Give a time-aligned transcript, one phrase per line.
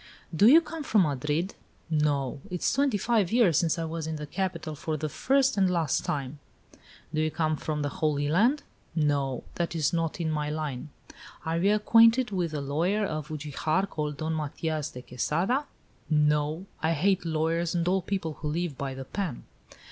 [0.35, 1.53] "Do you come from Madrid?"
[1.91, 2.41] "No.
[2.49, 5.69] It is twenty five years since I was in the capital, for the first and
[5.69, 6.39] last time."
[7.13, 8.63] "Do you come from the Holy Land?"
[8.95, 10.89] "No; that is not in my line."
[11.45, 15.67] "Are you acquainted with a lawyer of Ugijar, called Don Matias de Quesada?"
[16.09, 19.43] "No; I hate lawyers and all people who live by the pen."